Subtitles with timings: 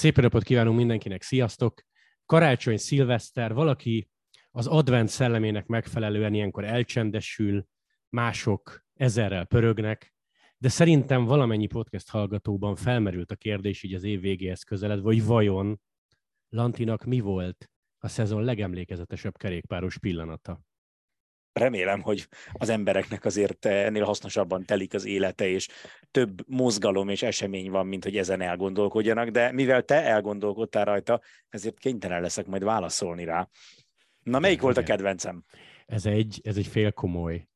[0.00, 1.82] Szép napot kívánunk mindenkinek, sziasztok!
[2.26, 4.10] Karácsony, szilveszter, valaki
[4.50, 7.66] az advent szellemének megfelelően ilyenkor elcsendesül,
[8.08, 10.14] mások ezerrel pörögnek,
[10.58, 15.80] de szerintem valamennyi podcast hallgatóban felmerült a kérdés így az év végéhez közeled, hogy vajon
[16.48, 20.60] Lantinak mi volt a szezon legemlékezetesebb kerékpáros pillanata?
[21.52, 25.68] Remélem, hogy az embereknek azért ennél hasznosabban telik az élete, és
[26.10, 31.78] több mozgalom és esemény van, mint hogy ezen elgondolkodjanak, de mivel te elgondolkodtál rajta, ezért
[31.78, 33.48] kénytelen leszek majd válaszolni rá.
[34.22, 35.44] Na, melyik volt a kedvencem?
[35.86, 37.49] Ez egy, ez egy fél komoly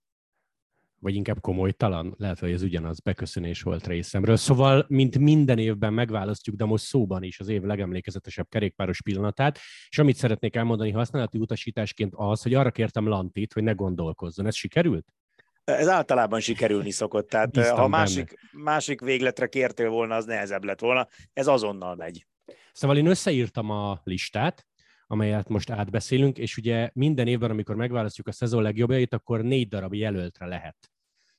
[1.04, 4.36] vagy inkább komolytalan, lehet, hogy ez ugyanaz beköszönés volt részemről.
[4.36, 9.58] Szóval, mint minden évben megválasztjuk, de most szóban is az év legemlékezetesebb kerékpáros pillanatát,
[9.88, 14.46] és amit szeretnék elmondani használati utasításként az, hogy arra kértem Lantit, hogy ne gondolkozzon.
[14.46, 15.06] Ez sikerült?
[15.64, 20.80] Ez általában sikerülni szokott, tehát Biztam ha másik, másik végletre kértél volna, az nehezebb lett
[20.80, 21.08] volna.
[21.32, 22.26] Ez azonnal megy.
[22.72, 24.66] Szóval én összeírtam a listát,
[25.06, 29.94] amelyet most átbeszélünk, és ugye minden évben, amikor megválasztjuk a szezon legjobbjait, akkor négy darab
[29.94, 30.93] jelöltre lehet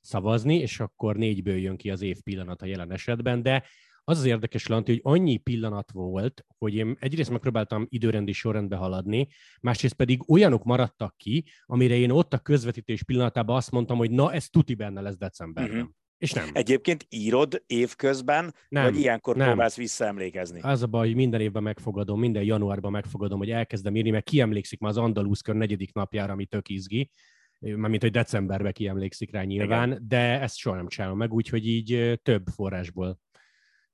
[0.06, 3.64] szavazni, és akkor négyből jön ki az év pillanata jelen esetben, de
[4.08, 9.28] az az érdekes, Lanti, hogy annyi pillanat volt, hogy én egyrészt megpróbáltam időrendi sorrendbe haladni,
[9.60, 14.32] másrészt pedig olyanok maradtak ki, amire én ott a közvetítés pillanatában azt mondtam, hogy na,
[14.32, 15.76] ez tuti benne lesz decemberben.
[15.76, 15.90] Uh-huh.
[16.18, 16.48] És nem.
[16.52, 19.46] Egyébként írod évközben, nem, vagy ilyenkor nem.
[19.46, 20.60] próbálsz visszaemlékezni?
[20.60, 24.80] Az a baj, hogy minden évben megfogadom, minden januárban megfogadom, hogy elkezdem írni, mert kiemlékszik
[24.80, 27.10] már az Andaluszkör negyedik napjára, ami tök izgi,
[27.58, 30.04] mármint, hogy decemberben kiemlékszik rá nyilván, Igen.
[30.08, 33.18] de ezt soha nem csinálom meg, úgyhogy így több forrásból,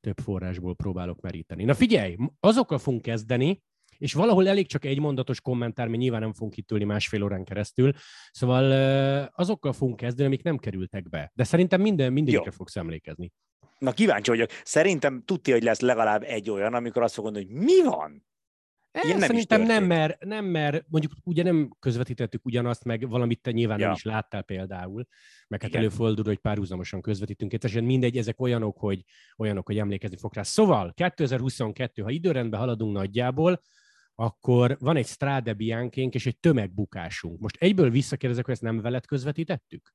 [0.01, 1.65] több forrásból próbálok meríteni.
[1.65, 3.63] Na figyelj, azokkal fogunk kezdeni,
[3.99, 7.45] és valahol elég csak egy mondatos kommentár, mert nyilván nem fogunk itt ülni másfél órán
[7.45, 7.93] keresztül,
[8.31, 8.73] szóval
[9.35, 11.31] azokkal fogunk kezdeni, amik nem kerültek be.
[11.35, 13.33] De szerintem minden, mindegyikre fogsz emlékezni.
[13.79, 14.51] Na kíváncsi vagyok.
[14.65, 18.25] Szerintem tudja, hogy lesz legalább egy olyan, amikor azt fogod hogy mi van?
[19.01, 23.51] Ilyen nem Szerintem nem mert, nem, mert mondjuk ugye nem közvetítettük ugyanazt, meg valamit te
[23.51, 23.85] nyilván ja.
[23.87, 25.07] nem is láttál például,
[25.49, 27.53] meg hát előfordul, hogy párhuzamosan közvetítünk.
[27.53, 29.05] Egyszerűen mindegy, ezek olyanok, hogy,
[29.37, 30.43] olyanok, hogy emlékezni fog rá.
[30.43, 33.61] Szóval 2022, ha időrendben haladunk nagyjából,
[34.15, 37.41] akkor van egy Strade Bianchénk és egy tömegbukásunk.
[37.41, 39.95] Most egyből visszakérdezek, hogy ezt nem veled közvetítettük?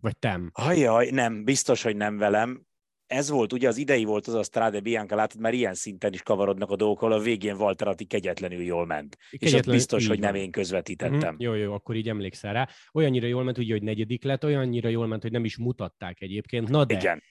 [0.00, 0.50] Vagy tem?
[0.52, 2.66] Ajaj, nem, biztos, hogy nem velem
[3.08, 6.22] ez volt, ugye az idei volt az a Strade Bianca, látod, már ilyen szinten is
[6.22, 9.16] kavarodnak a dolgok, ahol a végén Walter Atti kegyetlenül jól ment.
[9.30, 11.34] Kegyetlen, és ott biztos, hogy nem én közvetítettem.
[11.34, 12.68] Mm, jó, jó, akkor így emlékszel rá.
[12.92, 16.68] Olyannyira jól ment, ugye, hogy negyedik lett, olyannyira jól ment, hogy nem is mutatták egyébként.
[16.68, 17.22] Na de, Igen.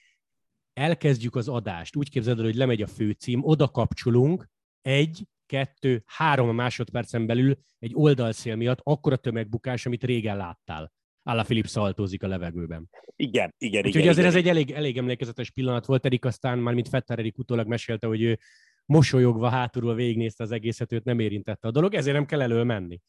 [0.72, 1.96] elkezdjük az adást.
[1.96, 4.48] Úgy képzeld el, hogy lemegy a főcím, oda kapcsolunk,
[4.82, 10.92] egy, kettő, három másodpercen belül egy oldalszél miatt akkora tömegbukás, amit régen láttál.
[11.28, 12.90] Álla Filip szaltózik a levegőben.
[13.16, 14.12] Igen, igen, Úgyhogy igen.
[14.12, 14.38] azért igen.
[14.38, 18.06] ez egy elég, elég emlékezetes pillanat volt, Erik aztán már, mint Fetter Erik utólag mesélte,
[18.06, 18.38] hogy ő
[18.86, 23.00] mosolyogva hátulról végignézte az egészet, őt nem érintette a dolog, ezért nem kell elől menni.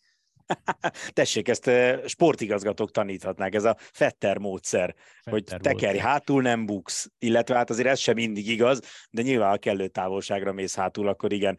[1.13, 1.71] Tessék, ezt
[2.05, 6.09] sportigazgatók taníthatnák, ez a Fetter módszer, Fetter hogy tekerj, módszer.
[6.09, 10.53] hátul nem buksz, illetve hát azért ez sem mindig igaz, de nyilván a kellő távolságra
[10.53, 11.57] mész hátul, akkor igen.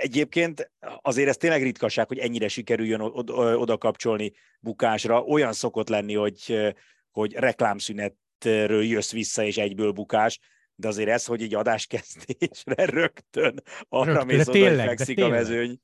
[0.00, 0.70] Egyébként
[1.00, 5.22] azért ez tényleg ritkaság, hogy ennyire sikerüljön oda kapcsolni bukásra.
[5.22, 6.74] Olyan szokott lenni, hogy,
[7.10, 10.38] hogy reklámszünetről jössz vissza, és egyből bukás,
[10.74, 15.80] de azért ez, hogy így adáskezdésre rögtön arra rögtön, mész oda, hogy fekszik a mezőny.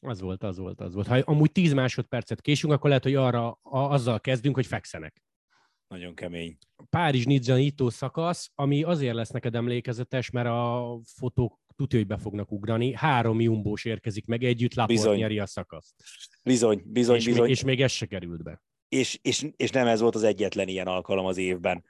[0.00, 1.06] Az volt, az volt, az volt.
[1.06, 5.22] Ha amúgy 10 másodpercet késünk, akkor lehet, hogy arra a, azzal kezdünk, hogy fekszenek.
[5.88, 6.58] Nagyon kemény.
[6.90, 7.56] Párizs Nizza
[7.90, 12.94] szakasz, ami azért lesz neked emlékezetes, mert a fotók tudja, hogy be fognak ugrani.
[12.94, 15.94] Három jumbós érkezik meg együtt, Laport nyeri a szakaszt.
[16.44, 17.42] Bizony, bizony, és bizony.
[17.42, 18.62] Még, és még ez se került be.
[18.88, 21.84] És, és, és nem ez volt az egyetlen ilyen alkalom az évben.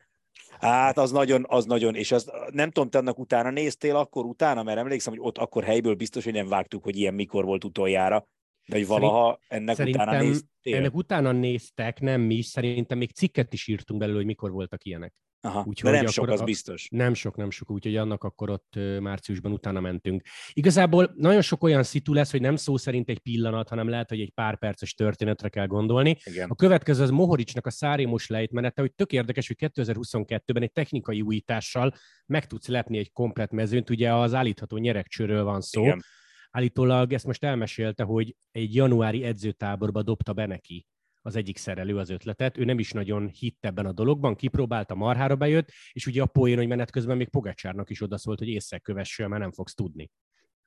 [0.61, 4.63] Hát az nagyon, az nagyon, és az, nem tudom, te annak utána néztél akkor utána,
[4.63, 8.29] mert emlékszem, hogy ott akkor helyből biztos, hogy nem vágtuk, hogy ilyen mikor volt utoljára,
[8.67, 10.77] de hogy valaha ennek Szerintem utána néztél?
[10.77, 15.15] Ennek utána néztek, nem mi szerintem még cikket is írtunk belőle, hogy mikor voltak ilyenek.
[15.41, 16.89] Aha, Úgyhogy de nem sok, az biztos.
[16.91, 20.23] Nem sok, nem sok, úgyhogy annak akkor ott márciusban utána mentünk.
[20.53, 24.21] Igazából nagyon sok olyan szitu lesz, hogy nem szó szerint egy pillanat, hanem lehet, hogy
[24.21, 26.17] egy pár perces történetre kell gondolni.
[26.25, 26.49] Igen.
[26.49, 31.95] A következő az Mohoricsnak a szárémos lejtmenete, hogy tök érdekes, hogy 2022-ben egy technikai újítással
[32.27, 35.83] meg tudsz lepni egy komplet mezőnt, ugye az állítható nyerekcsőről van szó.
[35.83, 36.03] Igen.
[36.51, 40.87] Állítólag ezt most elmesélte, hogy egy januári edzőtáborba dobta be neki
[41.29, 45.37] az egyik szerelő az ötletet, ő nem is nagyon hitt ebben a dologban, kipróbálta, marhára
[45.37, 49.29] bejött, és ugye a poén, hogy menet közben még Pogacsárnak is odaszólt, hogy észre kövessél,
[49.29, 50.11] mert nem fogsz tudni.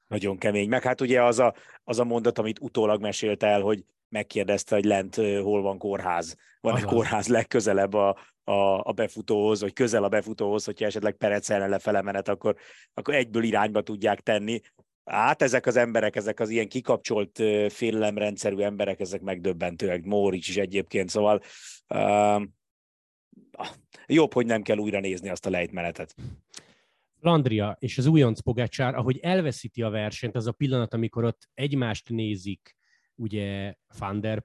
[0.07, 0.69] Nagyon kemény.
[0.69, 1.53] Meg hát ugye az a,
[1.83, 6.35] az a mondat, amit utólag mesélt el, hogy megkérdezte, hogy lent hol van kórház.
[6.61, 12.01] Van-e kórház legközelebb a, a, a befutóhoz, vagy közel a befutóhoz, hogyha esetleg perecelne lefele
[12.01, 12.55] menet, akkor,
[12.93, 14.61] akkor egyből irányba tudják tenni.
[15.05, 20.03] Hát ezek az emberek, ezek az ilyen kikapcsolt félelemrendszerű emberek, ezek megdöbbentőek.
[20.03, 21.41] Mórics is egyébként, szóval
[21.87, 22.41] uh,
[24.05, 26.15] jobb, hogy nem kell újra nézni azt a lejtmenetet.
[27.19, 32.09] Flandria és az újonc Pogácsár, ahogy elveszíti a versenyt, az a pillanat, amikor ott egymást
[32.09, 32.75] nézik,
[33.15, 34.39] ugye Van der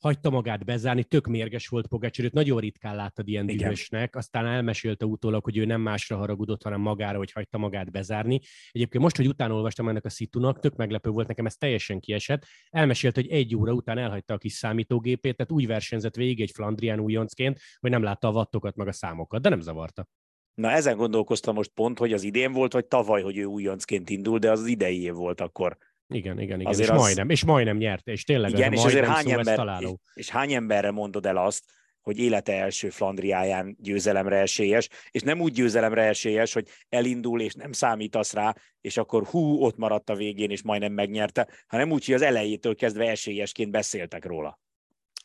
[0.00, 5.04] hagyta magát bezárni, tök mérges volt Pogácsár, őt nagyon ritkán láttad ilyen dühösnek, aztán elmesélte
[5.04, 8.40] utólag, hogy ő nem másra haragudott, hanem magára, hogy hagyta magát bezárni.
[8.70, 12.46] Egyébként most, hogy utána olvastam ennek a szitunak, tök meglepő volt nekem, ez teljesen kiesett.
[12.70, 17.00] Elmesélte, hogy egy óra után elhagyta a kis számítógépét, tehát úgy versenyzett végig egy Flandrián
[17.00, 20.06] újoncként, hogy nem látta a vattokat, meg a számokat, de nem zavarta.
[20.54, 24.38] Na ezen gondolkoztam most pont, hogy az idén volt, vagy tavaly, hogy ő újoncként indul,
[24.38, 25.76] de az, az idei év volt akkor.
[26.12, 26.72] Igen, igen, igen.
[26.72, 27.00] Azért és, az...
[27.00, 30.00] majdnem, és majdnem nyerte, és tényleg igen, és azért hány, ember, találó.
[30.04, 31.64] És, és hány emberre mondod el azt,
[32.00, 37.72] hogy élete első Flandriáján győzelemre esélyes, és nem úgy győzelemre esélyes, hogy elindul, és nem
[37.72, 42.14] számítasz rá, és akkor hú, ott maradt a végén, és majdnem megnyerte, hanem úgy, hogy
[42.14, 44.60] az elejétől kezdve esélyesként beszéltek róla.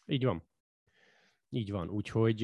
[0.05, 0.43] Így van.
[1.49, 2.43] Így van, úgyhogy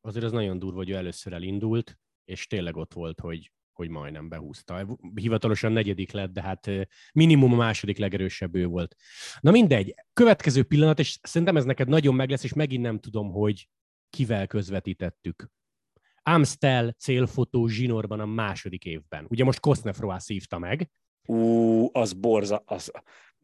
[0.00, 4.28] azért az nagyon durva, hogy ő először elindult, és tényleg ott volt, hogy, hogy majdnem
[4.28, 4.98] behúzta.
[5.14, 6.70] Hivatalosan negyedik lett, de hát
[7.12, 8.96] minimum a második legerősebb ő volt.
[9.40, 13.30] Na mindegy, következő pillanat, és szerintem ez neked nagyon meg lesz, és megint nem tudom,
[13.30, 13.68] hogy
[14.10, 15.50] kivel közvetítettük.
[16.22, 19.26] Amstel célfotó zsinórban a második évben.
[19.28, 20.90] Ugye most Kosznefroá szívta meg.
[21.26, 22.92] Ú, az borza, az,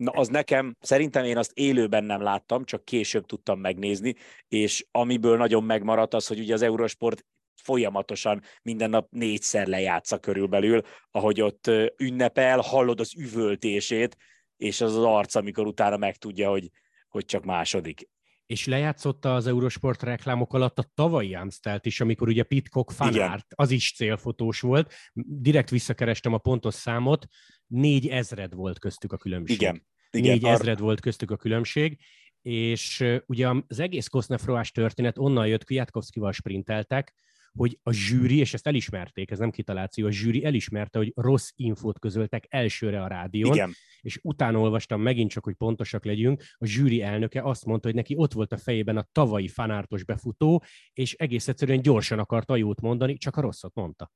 [0.00, 4.14] Na, az nekem, szerintem én azt élőben nem láttam, csak később tudtam megnézni,
[4.48, 7.24] és amiből nagyon megmaradt az, hogy ugye az Eurosport
[7.62, 14.16] folyamatosan minden nap négyszer lejátsza körülbelül, ahogy ott ünnepel, hallod az üvöltését,
[14.56, 16.70] és az az arc, amikor utána megtudja, hogy,
[17.08, 18.08] hogy csak második.
[18.46, 23.70] És lejátszotta az Eurosport reklámok alatt a tavalyi Amstelt is, amikor ugye Pitcock fanárt, az
[23.70, 24.92] is célfotós volt.
[25.12, 27.26] Direkt visszakerestem a pontos számot,
[27.66, 29.60] négy ezred volt köztük a különbség.
[29.60, 29.86] Igen.
[30.10, 30.52] Igen, négy ar...
[30.52, 31.98] ezred volt köztük a különbség,
[32.42, 37.14] és ugye az egész Kosznefroás történet onnan jött, Kwiatkowskival sprinteltek,
[37.56, 41.98] hogy a zsűri, és ezt elismerték, ez nem kitaláció, a zsűri elismerte, hogy rossz infót
[41.98, 43.74] közöltek elsőre a rádión, Igen.
[44.00, 48.14] és utána olvastam megint csak, hogy pontosak legyünk, a zsűri elnöke azt mondta, hogy neki
[48.16, 53.16] ott volt a fejében a tavalyi fanártos befutó, és egész egyszerűen gyorsan akarta jót mondani,
[53.16, 54.12] csak a rosszat mondta.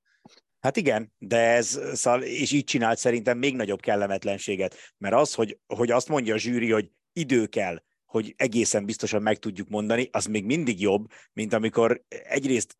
[0.60, 5.58] Hát igen, de ez, szal, és így csinált szerintem még nagyobb kellemetlenséget, mert az, hogy,
[5.66, 10.26] hogy azt mondja a zsűri, hogy idő kell, hogy egészen biztosan meg tudjuk mondani, az
[10.26, 12.76] még mindig jobb, mint amikor egyrészt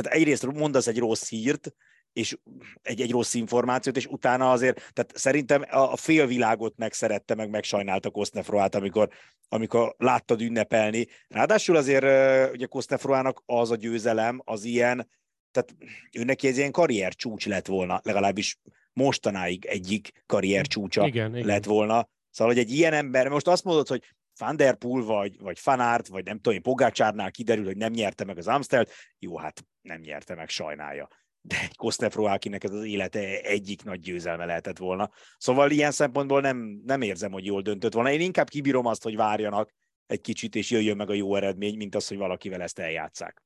[0.00, 1.72] tehát egyrészt mondasz egy rossz hírt,
[2.12, 2.38] és
[2.82, 8.10] egy, egy rossz információt, és utána azért, tehát szerintem a, a félvilágot megszerette, meg megsajnálta
[8.10, 9.08] Kosznefroát, amikor,
[9.48, 11.06] amikor láttad ünnepelni.
[11.28, 12.04] Ráadásul azért
[12.52, 15.08] ugye Kosznefroának az a győzelem, az ilyen,
[15.50, 15.74] tehát
[16.12, 18.58] ő neki ez ilyen karrier csúcs lett volna, legalábbis
[18.92, 21.60] mostanáig egyik karrier csúcsa igen, lett igen.
[21.62, 22.08] volna.
[22.30, 24.02] Szóval, hogy egy ilyen ember, most azt mondod, hogy
[24.38, 24.56] van
[25.04, 29.36] vagy, vagy Fanart, vagy nem tudom, Pogácsárnál kiderül, hogy nem nyerte meg az Amstelt, jó,
[29.36, 31.08] hát nem nyerte meg, sajnálja.
[31.40, 35.10] De egy Kostefro, akinek ez az élete egyik nagy győzelme lehetett volna.
[35.38, 38.12] Szóval ilyen szempontból nem, nem érzem, hogy jól döntött volna.
[38.12, 39.70] Én inkább kibírom azt, hogy várjanak
[40.06, 43.42] egy kicsit, és jöjjön meg a jó eredmény, mint az, hogy valakivel ezt eljátszák.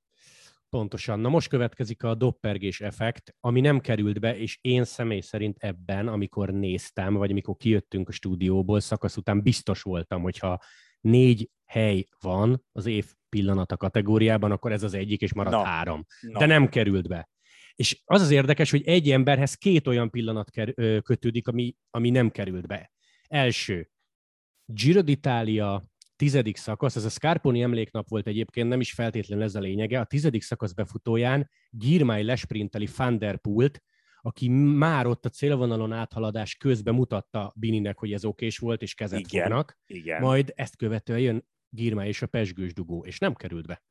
[0.76, 1.20] Pontosan.
[1.20, 6.08] Na most következik a doppergés effekt, ami nem került be, és én személy szerint ebben,
[6.08, 10.62] amikor néztem, vagy amikor kijöttünk a stúdióból, szakasz után biztos voltam, hogyha
[11.00, 15.62] négy hely van az év pillanata kategóriában, akkor ez az egyik, és marad no.
[15.62, 16.06] három.
[16.20, 16.38] No.
[16.38, 17.30] De nem került be.
[17.74, 20.50] És az az érdekes, hogy egy emberhez két olyan pillanat
[21.02, 22.92] kötődik, ami, ami nem került be.
[23.28, 23.90] Első,
[24.64, 25.82] Giro d'Italia
[26.22, 30.04] tizedik szakasz, ez a Scarponi emléknap volt egyébként, nem is feltétlenül ez a lényege, a
[30.04, 33.82] tizedik szakasz befutóján Girmay lesprinteli Van der Pult,
[34.20, 39.18] aki már ott a célvonalon áthaladás közben mutatta Bininek, hogy ez okés volt, és kezet
[39.18, 39.78] igen, fognak.
[39.86, 40.20] Igen.
[40.20, 43.82] Majd ezt követően jön Girmay és a pesgős dugó, és nem került be.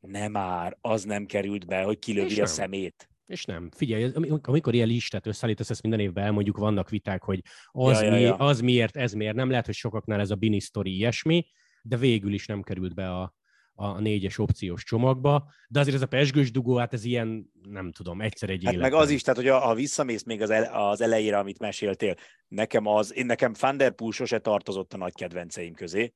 [0.00, 3.10] Nem már, az nem került be, hogy kilövi a szemét.
[3.30, 3.68] És nem.
[3.76, 8.20] Figyelj, amikor ilyen listát összeállítasz, ezt minden évben elmondjuk, vannak viták, hogy az, ja, mi,
[8.20, 9.34] ja, az miért, ez miért.
[9.34, 11.46] Nem lehet, hogy sokaknál ez a Bini story ilyesmi,
[11.82, 13.34] de végül is nem került be a,
[13.74, 18.20] a négyes opciós csomagba, de azért ez a pesgős dugó, hát ez ilyen, nem tudom,
[18.20, 18.90] egyszer egy hát életben.
[18.90, 22.14] meg az is, tehát hogy ha visszamész még az, ele, az elejére, amit meséltél,
[22.48, 26.12] nekem az, én nekem Van der Poel sose tartozott a nagy kedvenceim közé,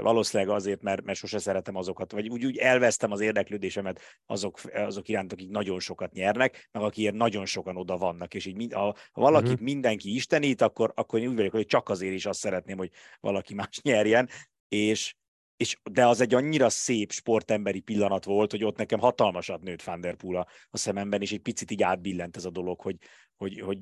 [0.00, 5.08] Valószínűleg azért, mert, mert sose szeretem azokat, vagy úgy, úgy elvesztem az érdeklődésemet azok, azok
[5.08, 8.96] iránt, akik nagyon sokat nyernek, meg akik nagyon sokan oda vannak, és így mind, ha,
[9.12, 9.64] ha valakit uh-huh.
[9.64, 12.90] mindenki istenít, akkor, akkor én úgy vagyok, hogy csak azért is azt szeretném, hogy
[13.20, 14.28] valaki más nyerjen,
[14.68, 15.14] és,
[15.56, 20.00] és, de az egy annyira szép sportemberi pillanat volt, hogy ott nekem hatalmasat nőtt Van
[20.00, 22.96] der Poel a, a szememben, és egy picit így átbillent ez a dolog, hogy,
[23.38, 23.78] hogy, hogy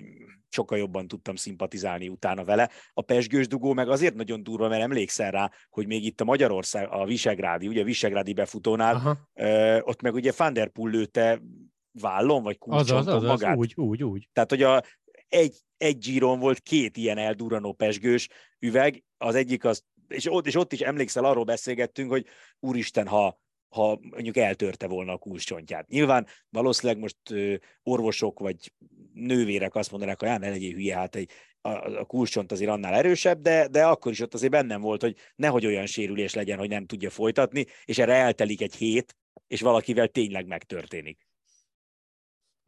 [0.49, 2.71] sokkal jobban tudtam szimpatizálni utána vele.
[2.93, 6.89] A pesgős dugó meg azért nagyon durva, mert emlékszel rá, hogy még itt a Magyarország,
[6.91, 9.17] a Visegrádi, ugye a Visegrádi befutónál, Aha.
[9.35, 11.43] ö, ott meg ugye Van der Poel lőtte
[12.01, 13.57] vállon, vagy kulcson az, az, az, magát.
[13.57, 14.29] Úgy, úgy, úgy.
[14.33, 14.83] Tehát, hogy a,
[15.29, 20.55] egy, egy gyíron volt két ilyen eldurranó pesgős üveg, az egyik az, és ott, és
[20.55, 22.27] ott is emlékszel, arról beszélgettünk, hogy
[22.61, 23.41] úristen, ha,
[23.77, 25.89] ha mondjuk eltörte volna a kulcscsontját.
[25.89, 27.17] Nyilván valószínűleg most
[27.83, 28.73] orvosok vagy
[29.13, 31.31] nővérek azt mondanák, hogy ne legyél hülye, hát egy,
[31.61, 31.69] a,
[31.99, 35.67] a kulcscsont azért annál erősebb, de, de akkor is ott azért bennem volt, hogy nehogy
[35.67, 39.17] olyan sérülés legyen, hogy nem tudja folytatni, és erre eltelik egy hét,
[39.47, 41.27] és valakivel tényleg megtörténik.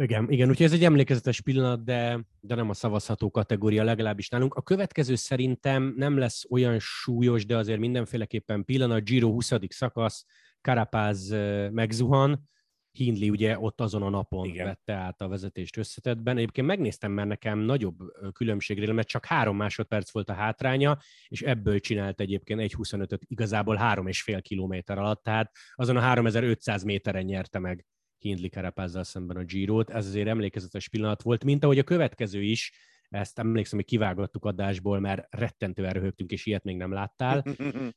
[0.02, 4.54] Igen, igen, úgyhogy ez egy emlékezetes pillanat, de, de nem a szavazható kategória legalábbis nálunk.
[4.54, 9.04] A következő szerintem nem lesz olyan súlyos, de azért mindenféleképpen pillanat.
[9.04, 9.52] Giro 20.
[9.68, 10.24] szakasz,
[10.60, 11.30] Karapáz
[11.70, 12.48] megzuhan,
[12.90, 14.66] Hindley ugye ott azon a napon Igen.
[14.66, 16.36] vette át a vezetést összetettben.
[16.36, 17.96] Egyébként megnéztem, mert nekem nagyobb
[18.32, 20.98] különbségre, mert csak három másodperc volt a hátránya,
[21.28, 26.00] és ebből csinált egyébként egy 25-öt igazából három és fél kilométer alatt, tehát azon a
[26.00, 27.86] 3500 méteren nyerte meg
[28.18, 29.90] Hindley Karapázzal szemben a Girot.
[29.90, 32.72] Ez azért emlékezetes pillanat volt, mint ahogy a következő is,
[33.08, 37.44] ezt emlékszem, hogy kivágattuk adásból, mert rettentően röhögtünk, és ilyet még nem láttál.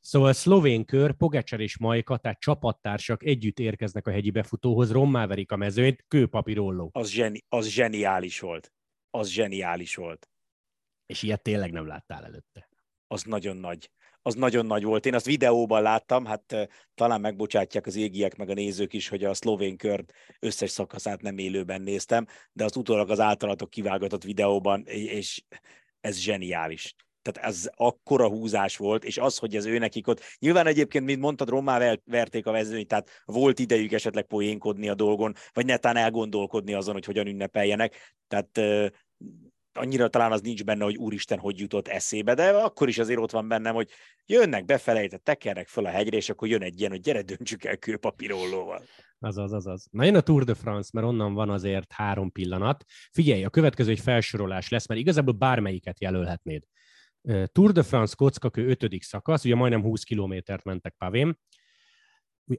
[0.00, 5.52] Szóval szlovén kör, Pogacsar és Majka, tehát csapattársak együtt érkeznek a hegyi befutóhoz, rommá verik
[5.52, 6.90] a mezőnyt, kőpapírolló.
[6.92, 8.72] Az, zseni, az zseniális volt.
[9.10, 10.28] Az zseniális volt.
[11.06, 12.68] És ilyet tényleg nem láttál előtte.
[13.06, 13.90] Az nagyon nagy
[14.22, 15.06] az nagyon nagy volt.
[15.06, 19.34] Én azt videóban láttam, hát talán megbocsátják az égiek meg a nézők is, hogy a
[19.34, 20.04] szlovén kör
[20.40, 25.42] összes szakaszát nem élőben néztem, de az utólag az általatok kivágatott videóban, és
[26.00, 26.94] ez zseniális.
[27.22, 31.20] Tehát ez akkora húzás volt, és az, hogy ez ő nekik ott, nyilván egyébként, mint
[31.20, 36.74] mondtad, rommá verték a vezőnyt, tehát volt idejük esetleg poénkodni a dolgon, vagy netán elgondolkodni
[36.74, 38.16] azon, hogy hogyan ünnepeljenek.
[38.28, 38.60] Tehát
[39.72, 43.30] annyira talán az nincs benne, hogy úristen, hogy jutott eszébe, de akkor is azért ott
[43.30, 43.90] van bennem, hogy
[44.26, 47.76] jönnek befelejtett, tekernek fel a hegyre, és akkor jön egy ilyen, hogy gyere, döntsük el
[47.76, 48.82] kőpapírollóval.
[49.18, 49.86] Azaz, azaz.
[49.90, 52.84] Na jön a Tour de France, mert onnan van azért három pillanat.
[53.12, 56.62] Figyelj, a következő egy felsorolás lesz, mert igazából bármelyiket jelölhetnéd.
[57.46, 58.88] Tour de France kockakő 5.
[59.00, 61.36] szakasz, ugye majdnem 20 kilométert mentek pavém,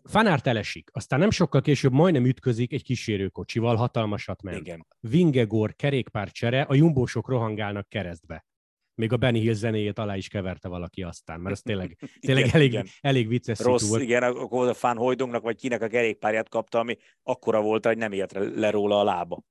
[0.04, 4.58] Fanárt elesik, aztán nem sokkal később majdnem ütközik egy kísérőkocsival, hatalmasat ment.
[4.58, 4.86] Igen.
[5.00, 8.46] Vingegor kerékpárcsere, a jumbósok rohangálnak keresztbe.
[8.96, 12.56] Még a Benny Hill zenéjét alá is keverte valaki aztán, mert ez tényleg, tényleg igen,
[12.56, 12.88] elég, igen.
[13.02, 14.02] elég vicces Rossz, volt.
[14.02, 18.12] igen, akkor a Fán Hojdongnak, vagy kinek a kerékpárját kapta, ami akkora volt, hogy nem
[18.12, 19.44] ért le róla a lába.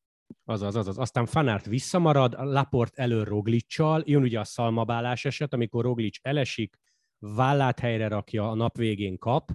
[0.45, 0.99] Azaz, azaz.
[0.99, 6.77] Aztán Fanárt visszamarad, Laport elő Roglicsal, jön ugye a szalmabálás eset, amikor Roglic elesik,
[7.19, 9.51] vállát helyre rakja, a nap végén kap,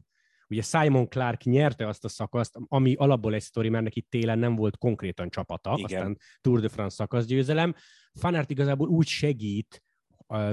[0.49, 4.55] Ugye Simon Clark nyerte azt a szakaszt, ami alapból egy sztori, mert neki télen nem
[4.55, 5.83] volt konkrétan csapata, Igen.
[5.83, 7.75] aztán Tour de France szakaszgyőzelem.
[8.13, 9.83] Fanart igazából úgy segít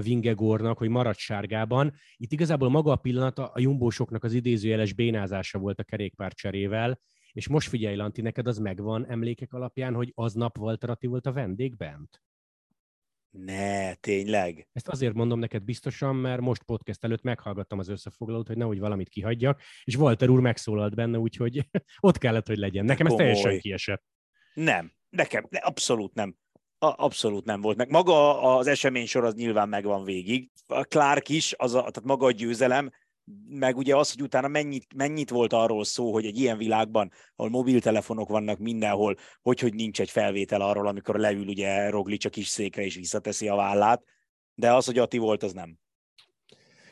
[0.03, 1.93] Vingegornak, hogy marad sárgában.
[2.17, 7.01] Itt igazából maga a pillanat a jumbósoknak az idézőjeles bénázása volt a kerékpár cserével,
[7.33, 11.33] és most figyelj, Lanti, neked az megvan emlékek alapján, hogy aznap Walter Atti volt a
[11.33, 12.24] vendég bent?
[13.39, 14.69] Ne, tényleg?
[14.73, 19.09] Ezt azért mondom neked biztosan, mert most podcast előtt meghallgattam az összefoglalót, hogy nehogy valamit
[19.09, 21.69] kihagyjak, és Walter úr megszólalt benne, úgyhogy
[22.01, 22.85] ott kellett, hogy legyen.
[22.85, 24.03] Nekem ez teljesen kiesett.
[24.55, 26.37] Nem, nekem ne, abszolút nem.
[26.79, 27.91] A, abszolút nem volt meg.
[27.91, 30.51] Maga az esemény sor az nyilván megvan végig.
[30.67, 32.91] A Clark is, az a, tehát maga a győzelem,
[33.49, 37.51] meg ugye az, hogy utána mennyit, mennyit volt arról szó, hogy egy ilyen világban, ahol
[37.51, 42.47] mobiltelefonok vannak mindenhol, hogy, hogy nincs egy felvétel arról, amikor leül ugye Roglic a kis
[42.47, 44.03] székre és visszateszi a vállát,
[44.55, 45.79] de az, hogy Ati volt, az nem.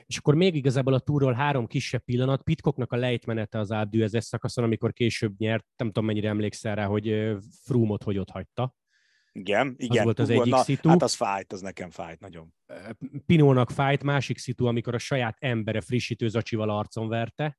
[0.07, 4.65] És akkor még igazából a túról három kisebb pillanat, Pitkoknak a lejtmenete az átdűezes szakaszon,
[4.65, 8.75] amikor később nyert, nem tudom mennyire emlékszel rá, hogy Frumot hogy ott hagyta.
[9.33, 9.99] Igen, igen.
[9.99, 10.89] Az volt az egyik Na, szitu.
[10.89, 12.55] Hát az fájt, az nekem fájt nagyon.
[13.27, 17.59] Pinónak fájt, másik szitu, amikor a saját embere frissítő zacsival arcon verte.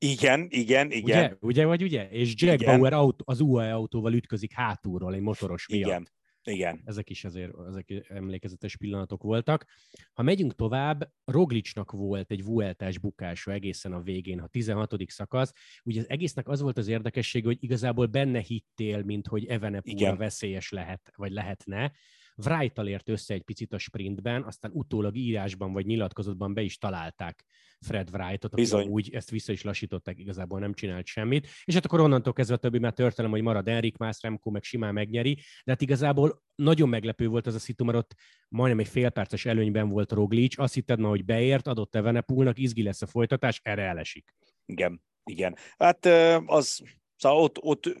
[0.00, 1.24] Igen, igen, igen.
[1.24, 2.08] Ugye, ugye vagy ugye?
[2.08, 2.76] És Jack igen.
[2.76, 5.86] Bauer autó, az UAE autóval ütközik hátulról egy motoros miatt.
[5.86, 6.08] Igen.
[6.44, 6.82] Igen.
[6.84, 9.64] Ezek is azért ezek emlékezetes pillanatok voltak.
[10.12, 14.94] Ha megyünk tovább, Roglicsnak volt egy Vueltás bukása egészen a végén, a 16.
[15.06, 15.52] szakasz.
[15.84, 20.70] Ugye az egésznek az volt az érdekessége, hogy igazából benne hittél, mint hogy Evenepúra veszélyes
[20.70, 21.92] lehet, vagy lehetne.
[22.36, 27.44] Wright-tal ért össze egy picit a sprintben, aztán utólag írásban vagy nyilatkozatban be is találták
[27.80, 28.86] Fred Wright-ot, Bizony.
[28.86, 32.58] úgy ezt vissza is lassították, igazából nem csinált semmit, és hát akkor onnantól kezdve a
[32.58, 36.88] többi már történelem, hogy marad Enrik Mász, Remco meg simán megnyeri, de hát igazából nagyon
[36.88, 38.14] meglepő volt az a szitu, mert ott
[38.48, 43.02] majdnem egy félperces előnyben volt Roglic, azt hitted ma, hogy beért, adott Evenepulnak, izgi lesz
[43.02, 44.34] a folytatás, erre elesik.
[44.66, 45.56] Igen, igen.
[45.76, 46.06] Hát
[46.46, 46.82] az
[47.16, 47.94] Szóval ott, ott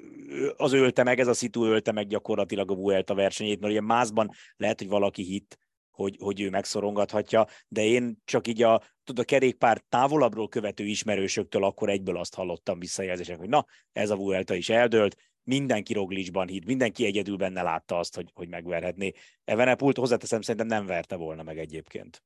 [0.56, 4.30] az ölte meg, ez a szitu ölte meg gyakorlatilag a Vuelta versenyét, mert ugye mászban
[4.56, 5.58] lehet, hogy valaki hit,
[5.90, 11.64] hogy, hogy ő megszorongathatja, de én csak így a, tud, a kerékpár távolabbról követő ismerősöktől
[11.64, 16.64] akkor egyből azt hallottam visszajelzések, hogy na, ez a Vuelta is eldőlt, mindenki Roglicsban hit,
[16.64, 19.12] mindenki egyedül benne látta azt, hogy, hogy megverhetné.
[19.44, 22.22] Evenepult hozzáteszem, szerintem nem verte volna meg egyébként.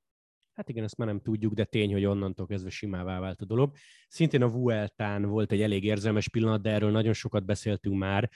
[0.59, 3.77] Hát igen, ezt már nem tudjuk, de tény, hogy onnantól kezdve simává vált a dolog.
[4.09, 8.31] Szintén a Vueltán volt egy elég érzelmes pillanat, de erről nagyon sokat beszéltünk már.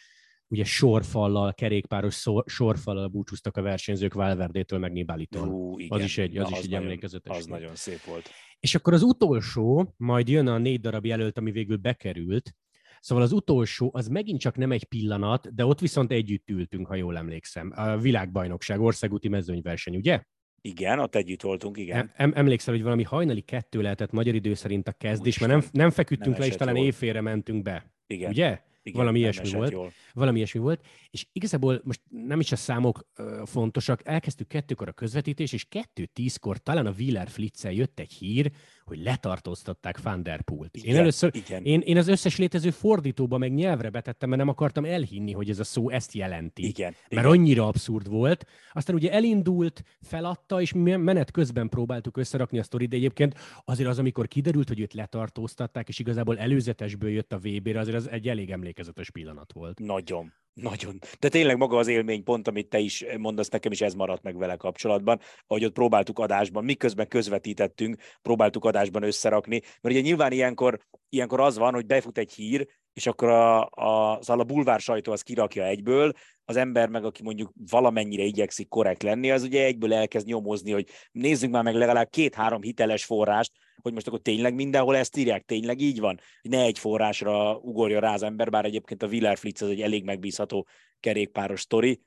[0.47, 5.77] Ugye sorfallal, kerékpáros sorfallal búcsúztak a versenyzők Valverdétől meg Nibalitól.
[5.89, 7.37] Az is egy, az, az is egy nagyon, emlékezetes.
[7.37, 8.31] Az nagyon szép volt.
[8.61, 12.55] És akkor az utolsó, majd jön a négy darab jelölt, ami végül bekerült,
[13.01, 16.95] Szóval az utolsó, az megint csak nem egy pillanat, de ott viszont együtt ültünk, ha
[16.95, 17.73] jól emlékszem.
[17.75, 20.23] A világbajnokság, országúti mezőnyverseny, ugye?
[20.65, 22.11] Igen, ott együtt voltunk, igen.
[22.17, 25.91] Em, emlékszel, hogy valami hajnali kettő lehetett magyar idő szerint a kezdés, mert nem, nem
[25.91, 26.85] feküdtünk nem le, és talán jól.
[26.85, 27.93] éjfélre mentünk be.
[28.07, 28.31] Igen.
[28.31, 28.61] Ugye?
[28.85, 29.73] Igen, valami ilyesmi volt.
[29.73, 29.93] Jól.
[30.13, 30.87] Valami ilyesmi volt.
[31.11, 36.05] És igazából most nem is a számok uh, fontosak, elkezdtük kettőkor a közvetítés, és kettő
[36.05, 38.51] tízkor talán a Wheeler Flitzel jött egy hír,
[38.95, 40.77] hogy letartóztatták Van der Poelt.
[40.77, 41.65] Igen, én először, igen.
[41.65, 45.59] Én, én az összes létező fordítóba meg nyelvre betettem, mert nem akartam elhinni, hogy ez
[45.59, 46.67] a szó ezt jelenti.
[46.67, 47.25] Igen, mert igen.
[47.25, 48.47] annyira abszurd volt.
[48.73, 53.35] Aztán ugye elindult, feladta, és mi menet közben próbáltuk összerakni a sztorit, de egyébként
[53.65, 58.09] azért az, amikor kiderült, hogy őt letartóztatták, és igazából előzetesből jött a VB-re, azért az
[58.09, 59.79] egy elég emlékezetes pillanat volt.
[59.79, 60.33] Nagyon.
[60.55, 60.99] Nagyon.
[61.19, 64.37] De tényleg maga az élmény pont, amit te is mondasz, nekem is ez maradt meg
[64.37, 70.79] vele kapcsolatban, ahogy ott próbáltuk adásban, miközben közvetítettünk, próbáltuk adásban összerakni, mert ugye nyilván ilyenkor,
[71.09, 75.13] ilyenkor az van, hogy befut egy hír, és akkor a, a, szóval a bulvár sajtó
[75.13, 76.13] az kirakja egyből,
[76.53, 80.89] az ember meg, aki mondjuk valamennyire igyekszik korrekt lenni, az ugye egyből elkezd nyomozni, hogy
[81.13, 85.81] nézzünk már meg legalább két-három hiteles forrást, hogy most akkor tényleg mindenhol ezt írják, tényleg
[85.81, 89.63] így van, hogy ne egy forrásra ugorja rá az ember, bár egyébként a Willer Flitz
[89.63, 90.67] az egy elég megbízható
[91.01, 92.01] kerékpáros sztori,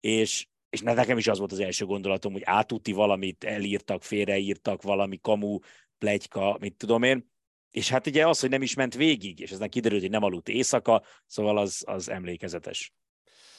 [0.00, 5.18] és, és nekem is az volt az első gondolatom, hogy átuti valamit elírtak, félreírtak, valami
[5.22, 5.58] kamu,
[5.98, 7.34] plegyka, mit tudom én,
[7.70, 10.48] és hát ugye az, hogy nem is ment végig, és eznek kiderült, hogy nem aludt
[10.48, 12.92] éjszaka, szóval az, az emlékezetes.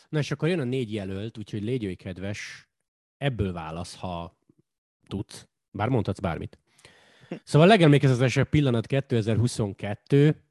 [0.10, 2.70] Na és akkor jön a négy jelölt, úgyhogy légy kedves,
[3.18, 4.38] ebből válasz, ha
[5.08, 6.58] tudsz, bár mondhatsz bármit.
[7.44, 10.42] Szóval a legemlékezetesebb pillanat 2022,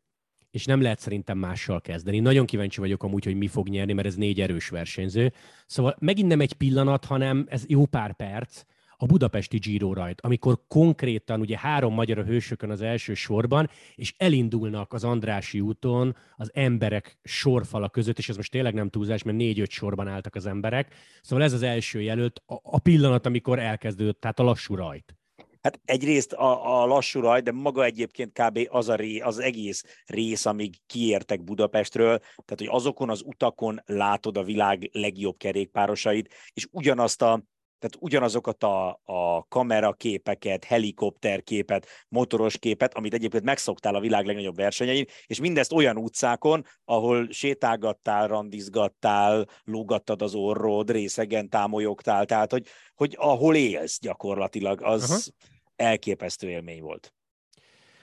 [0.50, 2.18] és nem lehet szerintem mással kezdeni.
[2.18, 5.32] Nagyon kíváncsi vagyok amúgy, hogy mi fog nyerni, mert ez négy erős versenyző.
[5.66, 8.62] Szóval megint nem egy pillanat, hanem ez jó pár perc,
[8.96, 14.14] a budapesti Giro rajt, amikor konkrétan ugye három magyar a hősökön az első sorban, és
[14.16, 19.36] elindulnak az Andrási úton az emberek sorfala között, és ez most tényleg nem túlzás, mert
[19.36, 20.94] négy-öt sorban álltak az emberek.
[21.22, 25.14] Szóval ez az első jelölt, a, pillanat, amikor elkezdődött, tehát a lassú rajt.
[25.60, 28.58] Hát egyrészt a, a lassú raj, de maga egyébként kb.
[28.68, 34.36] az a ré, az egész rész, amíg kiértek Budapestről, tehát hogy azokon az utakon látod
[34.36, 37.42] a világ legjobb kerékpárosait, és ugyanazt a
[37.78, 45.04] tehát ugyanazokat a, a kameraképeket, helikopterképet, motoros képet, amit egyébként megszoktál a világ legnagyobb versenyein,
[45.26, 53.14] és mindezt olyan utcákon, ahol sétálgattál, randizgattál, lógattad az orrod, részegen támolyogtál, tehát hogy, hogy
[53.18, 55.48] ahol élsz gyakorlatilag, az Aha.
[55.76, 57.14] elképesztő élmény volt.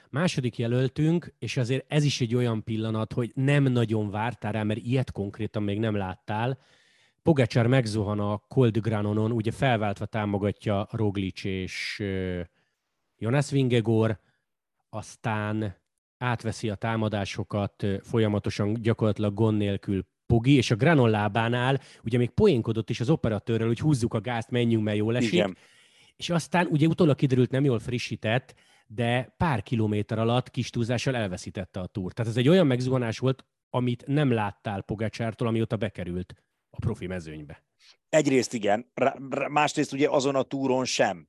[0.10, 4.80] Második jelöltünk, és azért ez is egy olyan pillanat, hogy nem nagyon vártál rá, mert
[4.80, 6.58] ilyet konkrétan még nem láttál,
[7.24, 12.04] Pogacsár megzuhan a Cold Granonon, ugye felváltva támogatja Roglic és
[13.18, 14.20] Jonas Vingegor,
[14.90, 15.76] aztán
[16.18, 22.90] átveszi a támadásokat folyamatosan gyakorlatilag gond nélkül Pogi, és a Granon lábánál ugye még poénkodott
[22.90, 25.34] is az operatőrrel, hogy húzzuk a gázt, menjünk, mert jól esik.
[25.34, 25.58] Igen.
[26.16, 28.56] És aztán ugye utólag kiderült, nem jól frissített,
[28.88, 32.16] de pár kilométer alatt kis túlzással elveszítette a túrt.
[32.16, 36.36] Tehát ez egy olyan megzuhanás volt, amit nem láttál Pogacsártól, amióta bekerült
[36.74, 37.64] a profi mezőnybe.
[38.10, 38.92] Egyrészt igen,
[39.50, 41.28] másrészt ugye azon a túron sem.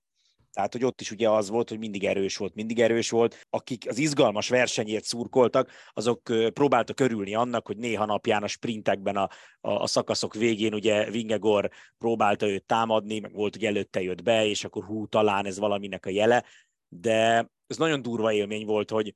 [0.52, 3.46] Tehát, hogy ott is ugye az volt, hogy mindig erős volt, mindig erős volt.
[3.50, 9.28] Akik az izgalmas versenyért szurkoltak, azok próbáltak örülni annak, hogy néha napján a sprintekben a,
[9.61, 14.46] a, a szakaszok végén ugye Vingegor próbálta őt támadni, meg volt, hogy előtte jött be,
[14.46, 16.44] és akkor hú, talán ez valaminek a jele,
[16.88, 19.14] de ez nagyon durva élmény volt, hogy,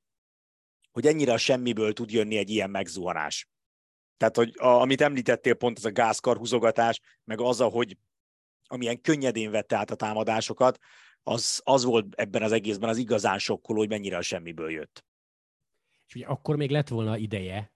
[0.93, 3.49] hogy ennyire a semmiből tud jönni egy ilyen megzuhanás.
[4.19, 7.97] Tehát, hogy a, amit említettél pont, ez a gázkar húzogatás, meg az, hogy
[8.65, 10.79] amilyen könnyedén vette át a támadásokat,
[11.23, 15.05] az, az volt ebben az egészben az igazán sokkoló, hogy mennyire a semmiből jött.
[16.07, 17.73] És ugye akkor még lett volna ideje,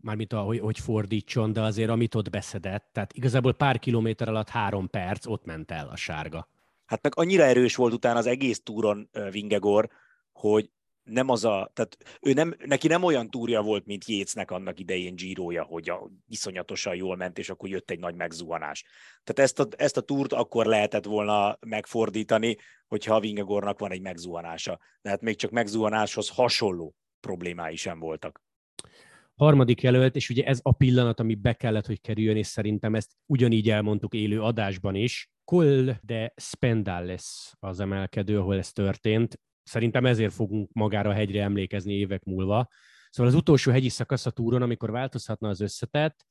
[0.00, 4.48] mármint a, hogy, hogy fordítson, de azért amit ott beszedett, tehát igazából pár kilométer alatt
[4.48, 6.48] három perc, ott ment el a sárga.
[6.86, 9.90] Hát meg annyira erős volt utána az egész túron Vingegor,
[10.32, 10.70] hogy
[11.02, 15.14] nem az a, tehát ő nem, neki nem olyan túrja volt, mint Jécnek annak idején
[15.14, 18.84] Giroja, hogy a, iszonyatosan jól ment, és akkor jött egy nagy megzuhanás.
[19.24, 24.00] Tehát ezt a, ezt a túrt akkor lehetett volna megfordítani, hogyha a Vingegornak van egy
[24.00, 24.78] megzuhanása.
[25.02, 28.42] De hát még csak megzuhanáshoz hasonló problémái sem voltak.
[29.34, 33.12] Harmadik jelölt, és ugye ez a pillanat, ami be kellett, hogy kerüljön, és szerintem ezt
[33.26, 35.30] ugyanígy elmondtuk élő adásban is.
[35.44, 39.40] Col de Spendales az emelkedő, ahol ez történt.
[39.62, 42.68] Szerintem ezért fogunk magára a hegyre emlékezni évek múlva.
[43.10, 46.26] Szóval az utolsó hegyi szakasz a túron, amikor változhatna az összetett,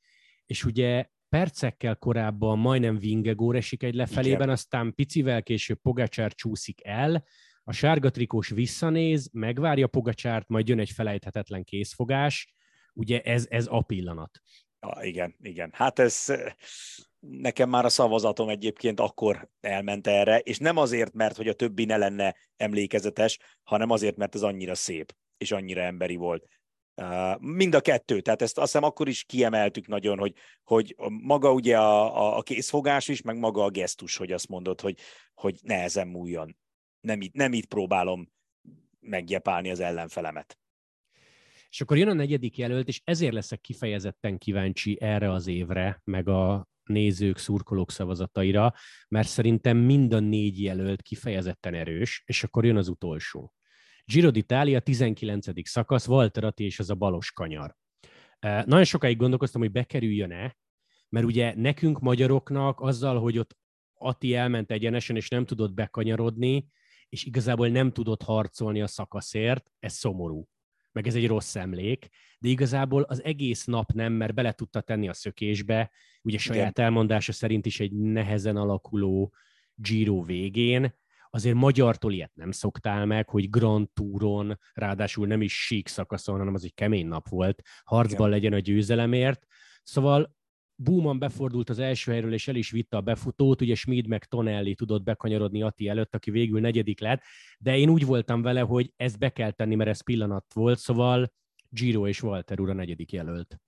[0.45, 4.49] és ugye percekkel korábban majdnem Vingegór esik egy lefelében, Igen.
[4.49, 7.23] aztán picivel később Pogacsár csúszik el,
[7.63, 12.53] a sárga trikós visszanéz, megvárja Pogacsárt, majd jön egy felejthetetlen készfogás.
[12.93, 14.39] Ugye ez, ez a pillanat.
[14.81, 15.69] Ja, igen, igen.
[15.73, 16.25] Hát ez
[17.19, 21.85] nekem már a szavazatom egyébként akkor elment erre, és nem azért, mert hogy a többi
[21.85, 26.47] ne lenne emlékezetes, hanem azért, mert ez annyira szép, és annyira emberi volt.
[27.39, 31.77] Mind a kettő, tehát ezt azt hiszem akkor is kiemeltük nagyon, hogy, hogy maga ugye
[31.77, 34.99] a, a, a készfogás is, meg maga a gesztus, hogy azt mondod, hogy,
[35.33, 36.57] hogy nehezen múljon.
[37.01, 38.31] Nem itt, nem itt próbálom
[38.99, 40.57] meggyepálni az ellenfelemet.
[41.69, 46.27] És akkor jön a negyedik jelölt, és ezért leszek kifejezetten kíváncsi erre az évre, meg
[46.27, 48.73] a nézők, szurkolók szavazataira,
[49.07, 53.53] mert szerintem mind a négy jelölt kifejezetten erős, és akkor jön az utolsó.
[54.05, 55.67] Giro d'Italia 19.
[55.69, 57.75] szakasz, Walter Atti és az a balos kanyar.
[58.39, 60.57] Nagyon sokáig gondolkoztam, hogy bekerüljön-e,
[61.09, 63.57] mert ugye nekünk magyaroknak azzal, hogy ott
[63.93, 66.67] Ati elment egyenesen, és nem tudott bekanyarodni,
[67.09, 70.47] és igazából nem tudott harcolni a szakaszért, ez szomorú
[70.91, 75.09] meg ez egy rossz emlék, de igazából az egész nap nem, mert bele tudta tenni
[75.09, 76.85] a szökésbe, ugye saját Igen.
[76.85, 79.33] elmondása szerint is egy nehezen alakuló
[79.75, 80.97] Giro végén,
[81.29, 86.53] azért magyartól ilyet nem szoktál meg, hogy Grand Touron, ráadásul nem is sík szakaszon, hanem
[86.53, 88.39] az egy kemény nap volt, harcban Igen.
[88.39, 89.45] legyen a győzelemért.
[89.83, 90.37] Szóval
[90.81, 94.75] Búman befordult az első helyről, és el is vitte a befutót, ugye Schmid meg Tonelli
[94.75, 97.21] tudott bekanyarodni Ati előtt, aki végül negyedik lett,
[97.57, 101.31] de én úgy voltam vele, hogy ezt be kell tenni, mert ez pillanat volt, szóval
[101.69, 103.59] Giro és Walter úr a negyedik jelölt.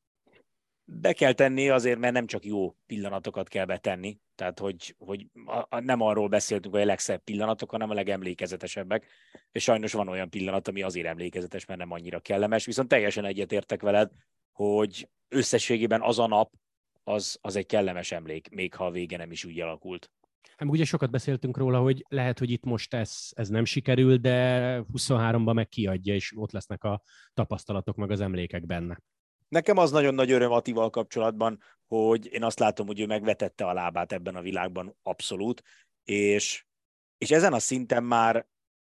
[0.83, 5.65] Be kell tenni azért, mert nem csak jó pillanatokat kell betenni, tehát hogy, hogy a,
[5.69, 9.05] a, nem arról beszéltünk, hogy a legszebb pillanatok, hanem a legemlékezetesebbek,
[9.51, 13.81] és sajnos van olyan pillanat, ami azért emlékezetes, mert nem annyira kellemes, viszont teljesen egyetértek
[13.81, 14.11] veled,
[14.51, 16.51] hogy összességében az a nap,
[17.03, 20.11] az, az egy kellemes emlék, még ha a vége nem is úgy alakult.
[20.57, 24.85] Hát ugye sokat beszéltünk róla, hogy lehet, hogy itt most ez, ez nem sikerül, de
[24.93, 27.01] 23-ban meg kiadja, és ott lesznek a
[27.33, 28.97] tapasztalatok, meg az emlékek benne.
[29.47, 33.73] Nekem az nagyon nagy öröm Atival kapcsolatban, hogy én azt látom, hogy ő megvetette a
[33.73, 35.61] lábát ebben a világban abszolút,
[36.03, 36.65] és,
[37.17, 38.47] és ezen a szinten már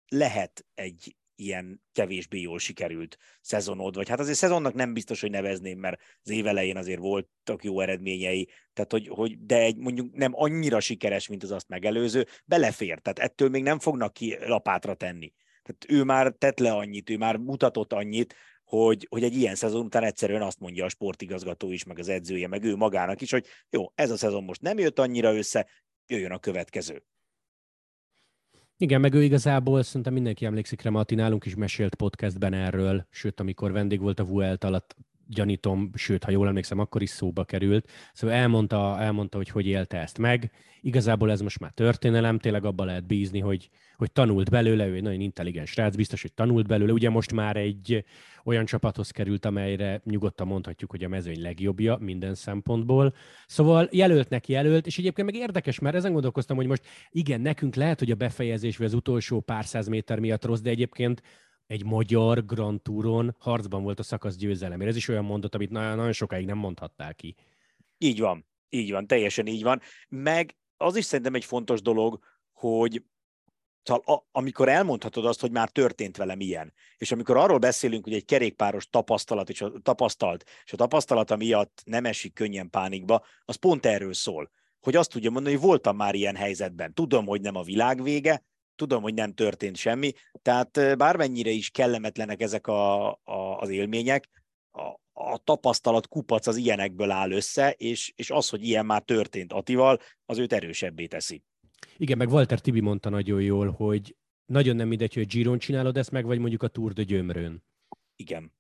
[0.09, 5.79] lehet egy ilyen kevésbé jól sikerült szezonod, vagy hát azért szezonnak nem biztos, hogy nevezném,
[5.79, 10.33] mert az év elején azért voltak jó eredményei, tehát hogy, hogy de egy mondjuk nem
[10.35, 15.33] annyira sikeres, mint az azt megelőző, belefér, tehát ettől még nem fognak ki lapátra tenni.
[15.63, 19.85] Tehát ő már tett le annyit, ő már mutatott annyit, hogy, hogy egy ilyen szezon
[19.85, 23.47] után egyszerűen azt mondja a sportigazgató is, meg az edzője, meg ő magának is, hogy
[23.71, 25.69] jó, ez a szezon most nem jött annyira össze,
[26.07, 27.03] jöjjön a következő.
[28.83, 33.41] Igen, meg ő igazából szerintem mindenki emlékszik rá, Mati nálunk is mesélt podcastben erről, sőt,
[33.41, 34.97] amikor vendég volt a Vuelt alatt,
[35.31, 37.91] gyanítom, sőt, ha jól emlékszem, akkor is szóba került.
[38.13, 40.51] Szóval elmondta, elmondta hogy hogy élte ezt meg.
[40.83, 45.03] Igazából ez most már történelem, tényleg abban lehet bízni, hogy, hogy tanult belőle, ő egy
[45.03, 46.93] nagyon intelligens srác, biztos, hogy tanult belőle.
[46.93, 48.05] Ugye most már egy
[48.45, 53.15] olyan csapathoz került, amelyre nyugodtan mondhatjuk, hogy a mezőny legjobbja minden szempontból.
[53.47, 57.75] Szóval jelölt neki jelölt, és egyébként meg érdekes, mert ezen gondolkoztam, hogy most igen, nekünk
[57.75, 61.23] lehet, hogy a befejezés vagy az utolsó pár száz méter miatt rossz, de egyébként
[61.71, 64.91] egy magyar Grand Touron harcban volt a szakasz győzelemért.
[64.91, 67.35] Ez is olyan mondat, amit nagyon, nagyon sokáig nem mondhatták ki.
[67.99, 69.81] Így van, így van, teljesen így van.
[70.09, 72.19] Meg az is szerintem egy fontos dolog,
[72.53, 73.05] hogy
[73.83, 78.25] Szóval amikor elmondhatod azt, hogy már történt velem ilyen, és amikor arról beszélünk, hogy egy
[78.25, 83.87] kerékpáros tapasztalat és a, tapasztalt, és a tapasztalata miatt nem esik könnyen pánikba, az pont
[83.87, 84.51] erről szól.
[84.81, 86.95] Hogy azt tudja mondani, hogy voltam már ilyen helyzetben.
[86.95, 88.45] Tudom, hogy nem a világ vége,
[88.81, 90.13] tudom, hogy nem történt semmi,
[90.43, 94.29] tehát bármennyire is kellemetlenek ezek a, a, az élmények,
[94.71, 99.53] a, a tapasztalat kupac az ilyenekből áll össze, és, és az, hogy ilyen már történt
[99.53, 101.43] Atival, az őt erősebbé teszi.
[101.97, 104.17] Igen, meg Walter Tibi mondta nagyon jól, hogy
[104.47, 107.63] nagyon nem mindegy, hogy Giron csinálod ezt meg, vagy mondjuk a Tour de Gyömrőn.
[108.17, 108.53] Igen.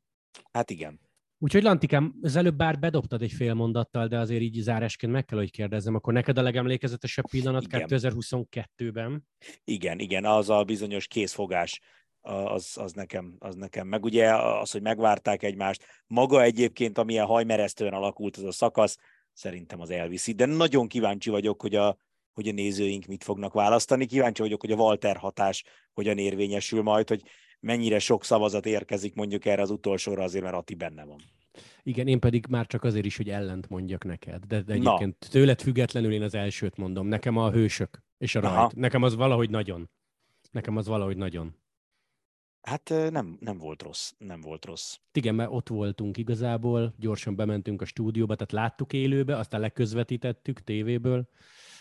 [0.53, 1.01] Hát igen.
[1.43, 5.39] Úgyhogy Lantikám, az előbb bár bedobtad egy fél mondattal, de azért így zárásként meg kell,
[5.39, 7.87] hogy kérdezzem, akkor neked a legemlékezetesebb pillanat igen.
[7.89, 9.27] 2022-ben?
[9.65, 11.81] Igen, igen, az a bizonyos készfogás
[12.21, 13.87] az, az, nekem, az nekem.
[13.87, 18.97] Meg ugye az, hogy megvárták egymást, maga egyébként, amilyen hajmeresztően alakult az a szakasz,
[19.33, 20.33] szerintem az elviszi.
[20.33, 21.97] De nagyon kíváncsi vagyok, hogy a,
[22.33, 24.07] hogy a nézőink mit fognak választani.
[24.07, 27.23] Kíváncsi vagyok, hogy a Walter hatás hogyan érvényesül majd, hogy
[27.61, 31.21] mennyire sok szavazat érkezik mondjuk erre az utolsóra, azért mert Ati benne van.
[31.83, 34.45] Igen, én pedig már csak azért is, hogy ellent mondjak neked.
[34.45, 35.29] De, de egyébként Na.
[35.29, 37.07] tőled függetlenül én az elsőt mondom.
[37.07, 38.55] Nekem a hősök és a rajt.
[38.55, 38.71] Aha.
[38.75, 39.91] Nekem az valahogy nagyon.
[40.51, 41.55] Nekem az valahogy nagyon.
[42.61, 44.97] Hát nem, nem volt rossz, nem volt rossz.
[45.13, 51.29] Igen, mert ott voltunk igazából, gyorsan bementünk a stúdióba, tehát láttuk élőbe, aztán leközvetítettük tévéből.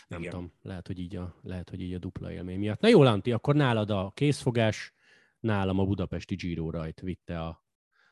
[0.08, 0.30] Nem Igen.
[0.30, 2.80] tudom, lehet hogy, így a, lehet, hogy így a dupla élmény miatt.
[2.80, 4.92] Na jó, Lanti, akkor nálad a készfogás,
[5.40, 7.64] nálam a budapesti Giro rajt vitte a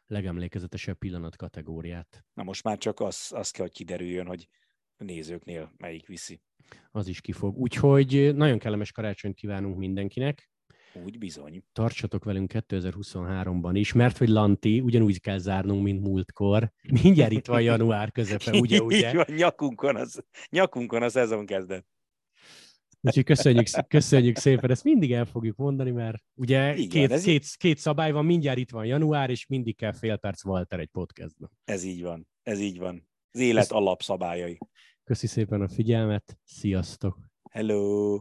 [0.07, 2.25] legemlékezetesebb pillanat kategóriát.
[2.35, 4.49] Na most már csak az, az kell, hogy kiderüljön, hogy
[4.97, 6.41] a nézőknél melyik viszi.
[6.91, 7.59] Az is kifog.
[7.59, 10.51] Úgyhogy nagyon kellemes karácsonyt kívánunk mindenkinek.
[11.05, 11.65] Úgy bizony.
[11.73, 16.73] Tartsatok velünk 2023-ban is, mert hogy Lanti, ugyanúgy kell zárnunk, mint múltkor.
[17.03, 18.83] Mindjárt itt van január közepe, ugye?
[18.83, 19.09] ugye?
[19.09, 21.87] Így van, nyakunkon, az, nyakunkon a szezon kezdet.
[23.01, 27.47] Úgyhogy köszönjük, köszönjük szépen, ezt mindig el fogjuk mondani, mert ugye Igen, két, két, két,
[27.57, 31.51] két szabály van, mindjárt itt van január, és mindig kell fél perc Walter egy podcastban.
[31.65, 33.09] Ez így van, ez így van.
[33.31, 33.77] Az élet Kösz...
[33.77, 34.59] alapszabályai.
[35.05, 37.19] Köszi szépen a figyelmet, sziasztok!
[37.51, 38.21] Hello!